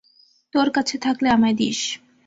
তোর 0.53 0.67
কাছে 0.69 0.95
থাকলে 0.97 1.27
আমায় 1.29 1.55
দিস। 1.55 1.79